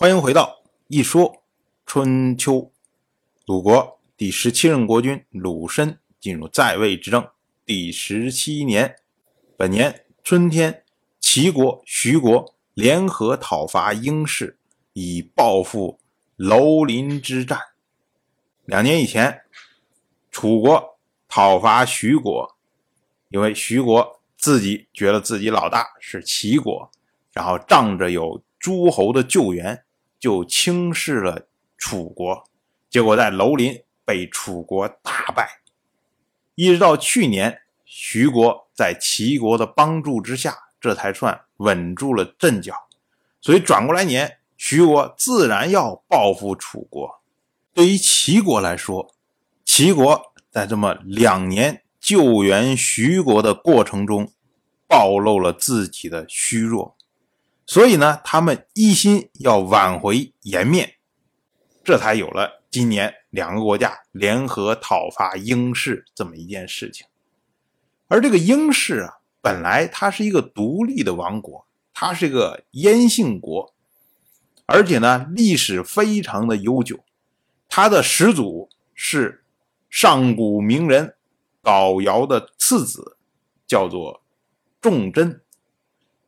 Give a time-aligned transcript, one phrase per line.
[0.00, 1.44] 欢迎回到一说
[1.84, 2.72] 春秋。
[3.44, 7.28] 鲁国第十七任国君鲁申进入在位执政
[7.66, 8.96] 第十七年，
[9.58, 10.84] 本年春天，
[11.20, 14.58] 齐国、徐国联合讨伐英氏，
[14.94, 16.00] 以报复
[16.34, 17.60] 楼林之战。
[18.64, 19.42] 两年以前，
[20.30, 20.98] 楚国
[21.28, 22.56] 讨伐徐国，
[23.28, 26.90] 因为徐国自己觉得自己老大是齐国，
[27.34, 29.84] 然后仗着有诸侯的救援。
[30.20, 31.48] 就轻视了
[31.78, 32.44] 楚国，
[32.90, 35.62] 结果在楼林被楚国大败。
[36.54, 42.74] 一直到去年，徐国在齐国的帮助之下，这才算稳住了阵脚。
[43.40, 47.22] 所以转过来年，徐国自然要报复楚国。
[47.72, 49.14] 对于齐国来说，
[49.64, 54.30] 齐国在这么两年救援徐国的过程中，
[54.86, 56.98] 暴露了自己的虚弱。
[57.70, 60.94] 所以呢，他们一心要挽回颜面，
[61.84, 67.06] 这才有了今年两个国家联合讨伐英氏这么一件事情。
[68.08, 73.72] 而这个英氏啊，本来它是一个独立的王国，它是一个燕姓国，
[74.66, 76.98] 而且呢，历史非常的悠久。
[77.68, 79.44] 它的始祖是
[79.88, 81.14] 上古名人
[81.62, 83.16] 镐尧的次子，
[83.64, 84.24] 叫做
[84.80, 85.40] 仲贞。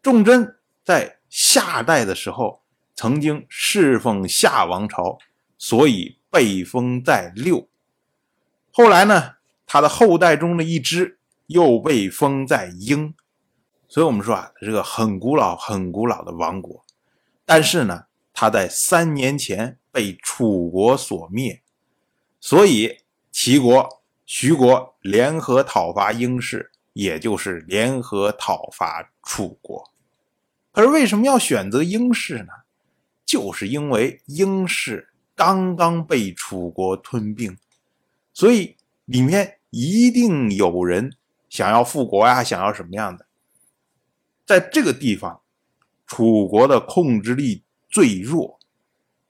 [0.00, 2.62] 仲贞在夏代的时候，
[2.94, 5.18] 曾经侍奉夏王朝，
[5.58, 7.68] 所以被封在六。
[8.72, 9.34] 后来呢，
[9.66, 13.14] 他的后代中的一支又被封在英。
[13.86, 16.82] 所以我们说啊，是个很古老、很古老的王国。
[17.44, 21.62] 但是呢，他在三年前被楚国所灭，
[22.40, 23.00] 所以
[23.30, 29.92] 齐国、徐国联合讨伐英氏，也就是联合讨伐楚国。
[30.76, 32.52] 而为什么要选择英氏呢？
[33.24, 37.56] 就是因为英氏刚刚被楚国吞并，
[38.34, 41.16] 所以里面一定有人
[41.48, 43.24] 想要复国呀，想要什么样的？
[44.44, 45.40] 在这个地方，
[46.06, 48.60] 楚国的控制力最弱，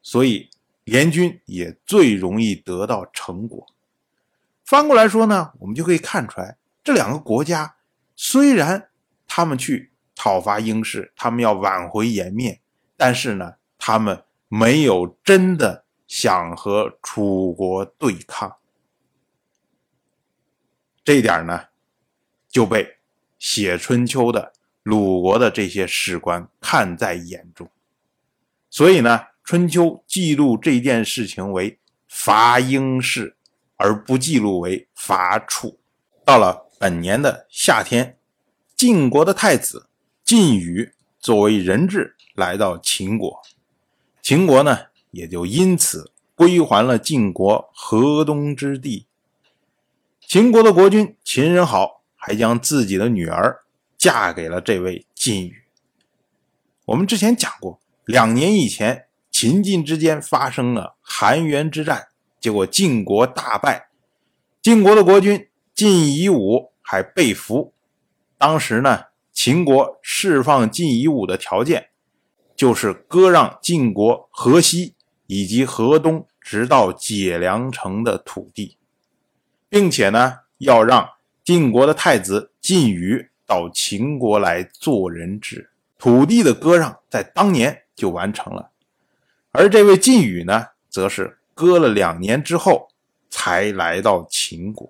[0.00, 0.48] 所以
[0.84, 3.66] 联军也最容易得到成果。
[4.64, 7.76] 翻过来说呢，我们就可以看出来，这两个国家
[8.16, 8.88] 虽然
[9.26, 9.90] 他们去。
[10.14, 12.60] 讨伐英氏，他们要挽回颜面，
[12.96, 18.56] 但是呢，他们没有真的想和楚国对抗。
[21.04, 21.64] 这一点呢，
[22.48, 22.98] 就被
[23.38, 24.52] 写春秋的
[24.82, 27.68] 鲁国的这些史官看在眼中，
[28.70, 33.36] 所以呢，春秋记录这件事情为伐英氏，
[33.76, 35.78] 而不记录为伐楚。
[36.24, 38.18] 到了本年的夏天，
[38.76, 39.88] 晋国的太子。
[40.24, 43.42] 晋语作为人质来到秦国，
[44.22, 49.06] 秦国呢也就因此归还了晋国河东之地。
[50.22, 53.64] 秦国的国君秦人好还将自己的女儿
[53.98, 55.64] 嫁给了这位晋语。
[56.86, 62.08] 我们之前讲过，两年以前秦晋之间发生了韩元之战，
[62.40, 63.88] 结果晋国大败，
[64.62, 67.74] 晋国的国君晋夷吾还被俘。
[68.38, 69.04] 当时呢。
[69.34, 71.90] 秦国释放晋夷吾的条件，
[72.56, 74.94] 就是割让晋国河西
[75.26, 78.78] 以及河东直到解良城的土地，
[79.68, 81.10] 并且呢，要让
[81.42, 85.70] 晋国的太子晋语到秦国来做人质。
[85.98, 88.70] 土地的割让在当年就完成了，
[89.50, 92.88] 而这位晋语呢，则是割了两年之后
[93.30, 94.88] 才来到秦国。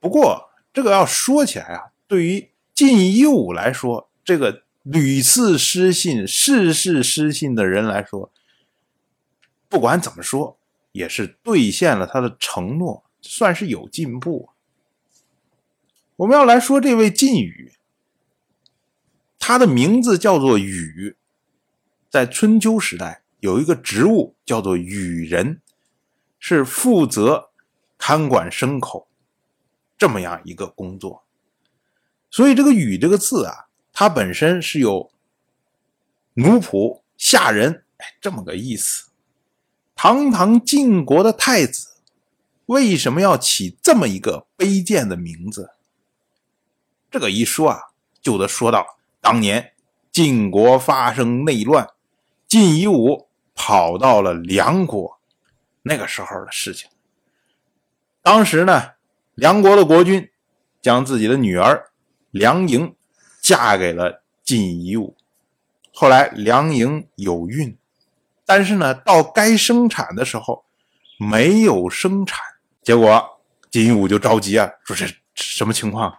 [0.00, 8.32] 不过，这个要说起来啊，对于晋夷吾来说，这个屡次失信、事事失信的人来说，
[9.68, 10.58] 不管怎么说，
[10.90, 14.50] 也是兑现了他的承诺，算是有进步。
[16.16, 17.74] 我们要来说这位晋语，
[19.38, 21.16] 他的名字叫做禹，
[22.10, 25.60] 在春秋时代有一个职务叫做禹人，
[26.40, 27.50] 是负责
[27.96, 29.08] 看管牲口
[29.96, 31.23] 这么样一个工作。
[32.34, 35.12] 所以这个“禹”这个字啊，它本身是有
[36.32, 39.10] 奴仆、下人，哎，这么个意思。
[39.94, 41.90] 堂堂晋国的太子，
[42.66, 45.70] 为什么要起这么一个卑贱的名字？
[47.08, 47.78] 这个一说啊，
[48.20, 48.84] 就得说到
[49.20, 49.72] 当年
[50.10, 51.88] 晋国发生内乱，
[52.48, 55.20] 晋夷吾跑到了梁国
[55.82, 56.90] 那个时候的事情。
[58.22, 58.94] 当时呢，
[59.36, 60.28] 梁国的国君
[60.82, 61.92] 将自己的女儿。
[62.34, 62.96] 梁莹
[63.40, 65.16] 嫁给了晋夷吾，
[65.92, 67.78] 后来梁莹有孕，
[68.44, 70.64] 但是呢，到该生产的时候
[71.16, 72.40] 没有生产，
[72.82, 73.40] 结果
[73.70, 76.12] 金一武就着急啊，说这什么情况？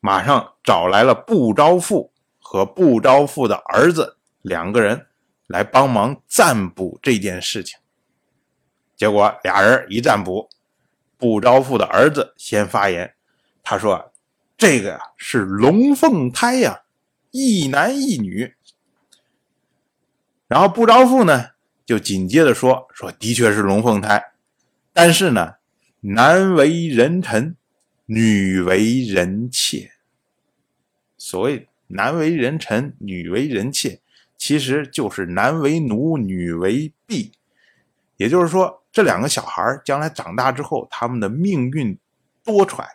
[0.00, 5.06] 马上找来了不招父和不招父的儿子两个人
[5.46, 7.78] 来帮忙占卜这件事情。
[8.96, 10.48] 结果俩人一占卜，
[11.16, 13.14] 不招父的儿子先发言，
[13.62, 14.10] 他说
[14.62, 16.82] ：“这个呀是龙凤胎呀，
[17.32, 18.54] 一男一女。”
[20.46, 21.46] 然后不招父呢
[21.84, 24.22] 就紧接着说：“说的确是龙凤胎，
[24.92, 25.54] 但是呢，
[26.02, 27.56] 男为人臣，
[28.06, 29.90] 女为人妾。
[31.18, 34.00] 所谓男为人臣，女为人妾，
[34.38, 37.32] 其实就是男为奴，女为婢。
[38.16, 41.98] 也就是说。”这两个小孩将来长大之后，他们的命运
[42.44, 42.86] 多舛，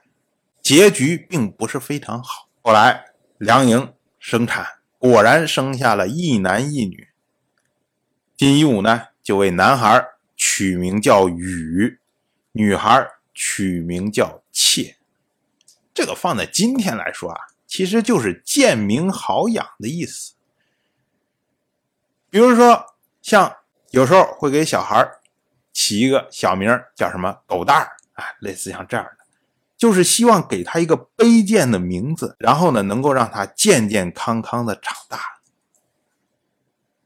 [0.67, 2.49] 结局并不是非常好。
[2.61, 3.05] 后来
[3.37, 4.67] 梁莹生产，
[4.97, 7.07] 果然生下了一男一女。
[8.35, 10.05] 金一武呢，就为男孩
[10.35, 11.97] 取名叫羽，
[12.51, 14.97] 女孩取名叫妾。
[15.93, 20.33] 这个放在今天来说啊，其实就是贱名好养的意思。
[22.29, 23.55] 比如说，像
[23.91, 25.09] 有时候会给小孩
[25.71, 29.16] 起一个小名叫什么狗蛋儿啊，类似像这样的，
[29.77, 35.19] 就是希望给他一个卑贱的名字，然后呢，能够让他健健康康的长大。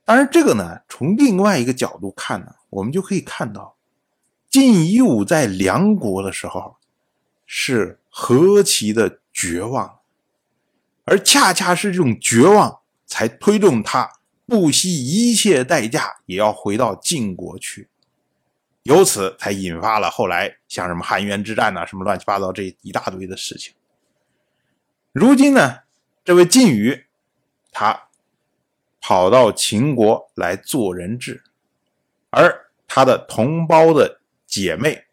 [0.05, 3.75] 当然，这个呢，从另外一个角度看呢，我们就可以看到，
[4.49, 6.77] 晋夷吾在梁国的时候
[7.45, 9.99] 是何其的绝望，
[11.05, 14.09] 而恰恰是这种绝望，才推动他
[14.45, 17.89] 不惜一切代价也要回到晋国去。
[18.83, 23.75] 由此才引发了后来像什么汉渊之战呐，什么乱七八糟这一大堆的事情。
[25.11, 25.81] 如今呢，
[26.23, 27.05] 这位晋宇，
[27.71, 28.07] 他
[28.99, 31.43] 跑到秦国来做人质，
[32.31, 35.05] 而他的同胞的姐妹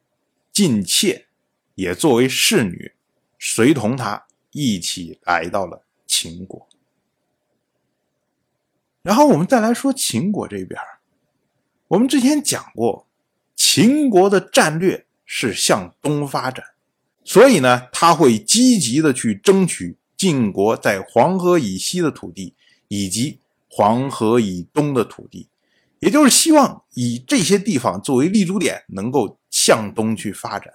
[0.51, 1.27] 晋妾
[1.75, 2.95] 也作为侍女，
[3.39, 6.67] 随同他一起来到了秦国。
[9.03, 10.81] 然后我们再来说秦国这边，
[11.89, 13.08] 我们之前讲过。
[13.71, 16.65] 秦国的战略是向东发展，
[17.23, 22.55] 所以呢，他会积极的去争取晋国在黄河以西的土地
[22.89, 25.51] 以及黄河以东的土地，
[25.99, 30.73] 也就是希望以这些地方作为立足点，能够向东去发展。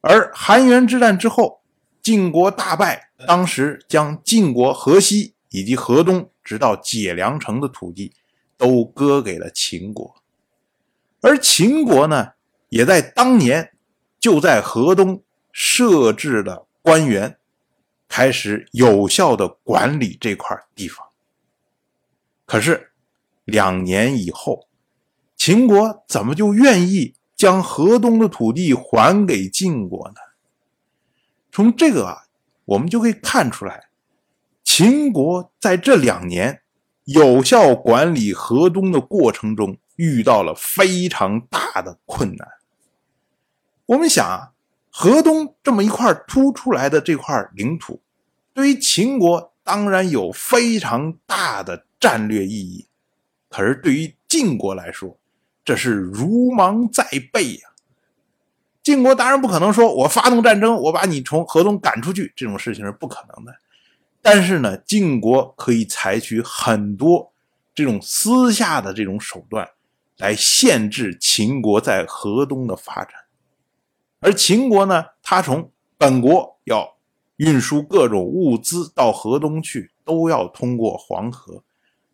[0.00, 1.60] 而韩元之战之后，
[2.00, 8.14] 晋国大败，当时将晋国河西以及河东直到解良城的土地
[8.56, 10.14] 都割给了秦国。
[11.20, 12.32] 而秦国呢，
[12.68, 13.72] 也在当年
[14.20, 17.38] 就在河东设置了官员，
[18.08, 21.06] 开始有效的管理这块地方。
[22.46, 22.92] 可是
[23.44, 24.68] 两年以后，
[25.36, 30.16] 秦国怎么就愿意将河东的土地还给晋国呢？
[31.50, 32.26] 从这个啊，
[32.64, 33.88] 我们就可以看出来，
[34.62, 36.62] 秦国在这两年
[37.04, 39.76] 有效管理河东的过程中。
[39.98, 42.48] 遇到了非常大的困难。
[43.84, 44.52] 我们想啊，
[44.90, 48.00] 河东这么一块凸出来的这块领土，
[48.54, 52.86] 对于秦国当然有非常大的战略意义。
[53.48, 55.18] 可是对于晋国来说，
[55.64, 57.68] 这是如芒在背呀。
[58.82, 63.52] 晋国当然不可能说我发动战争，我把你从河东赶出去，这种事情是不可能的。
[64.22, 67.32] 但是呢，晋国可以采取很多
[67.74, 69.68] 这种私下的这种手段。
[70.18, 73.14] 来限制秦国在河东的发展，
[74.18, 76.96] 而秦国呢，他从本国要
[77.36, 81.62] 运输各种物资到河东去，都要通过黄河，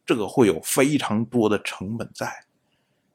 [0.04, 2.44] 这个会有非常多的成本在。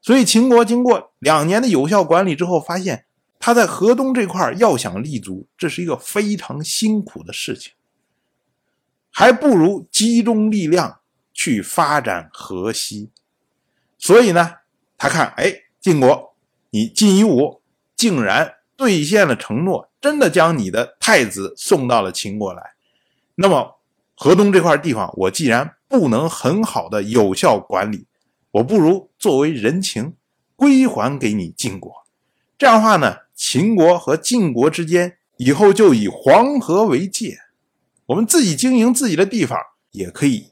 [0.02, 3.06] 所以秦国经过两年的有效管理之后，发现
[3.38, 7.74] 他在河东这块要想立足，这是一个非常辛苦的事情，
[9.12, 13.12] 还不如集中力量去发展河西。
[14.00, 14.56] 所以呢。
[15.00, 16.36] 他看，哎，晋国，
[16.72, 17.62] 你晋夷吾
[17.96, 22.74] 竟然兑现了承诺，真的将你的太子送到了秦国来。
[23.36, 23.80] 那么，
[24.14, 28.08] 河东这块地方，我既然不能很好的有效管理，
[28.52, 30.16] 我不如作为人情
[30.58, 32.06] 归还给你晋国。
[32.58, 37.40] 这样的话呢，秦国和晋国之间以后就以黄河为界，
[38.08, 39.58] 我们自己经营自己的地方，
[39.92, 40.52] 也可以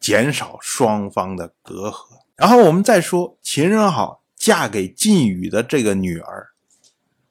[0.00, 2.22] 减少双方的隔阂。
[2.38, 6.50] 然后我们再说秦人好嫁给晋语的这个女儿，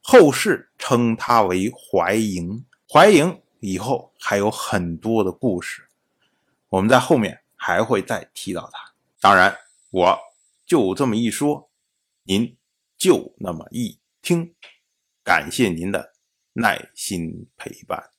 [0.02, 2.66] 后世称她为怀莹。
[2.90, 5.88] 怀莹以后还有很多的故事，
[6.68, 8.92] 我们在后面还会再提到她。
[9.22, 9.58] 当然，
[9.92, 10.20] 我
[10.66, 11.70] 就这么一说，
[12.24, 12.58] 您
[12.98, 14.54] 就那么一听。
[15.24, 16.12] 感谢您的
[16.52, 18.10] 耐心陪伴。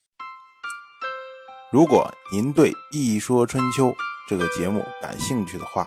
[1.71, 3.89] 如果您对《一说春秋》
[4.27, 5.87] 这个节目感兴趣的话，